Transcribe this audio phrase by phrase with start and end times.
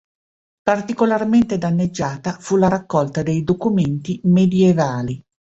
[0.63, 5.23] Particolarmente danneggiata fu la raccolta dei documenti medievali.